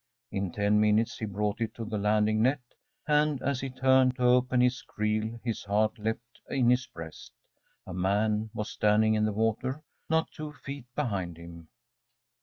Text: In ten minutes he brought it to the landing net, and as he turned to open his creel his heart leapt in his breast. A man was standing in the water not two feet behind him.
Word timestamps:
In 0.31 0.51
ten 0.51 0.79
minutes 0.79 1.19
he 1.19 1.25
brought 1.27 1.61
it 1.61 1.75
to 1.75 1.85
the 1.85 1.99
landing 1.99 2.41
net, 2.41 2.61
and 3.07 3.39
as 3.43 3.61
he 3.61 3.69
turned 3.69 4.15
to 4.15 4.23
open 4.23 4.59
his 4.59 4.81
creel 4.81 5.39
his 5.43 5.63
heart 5.65 5.99
leapt 5.99 6.41
in 6.49 6.71
his 6.71 6.87
breast. 6.87 7.31
A 7.85 7.93
man 7.93 8.49
was 8.51 8.71
standing 8.71 9.13
in 9.13 9.25
the 9.25 9.31
water 9.31 9.83
not 10.09 10.31
two 10.31 10.53
feet 10.53 10.87
behind 10.95 11.37
him. 11.37 11.67